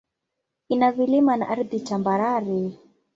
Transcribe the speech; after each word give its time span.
Ina 0.69 0.91
vilima 0.91 1.37
na 1.37 1.49
ardhi 1.49 1.79
tambarare. 1.79 2.71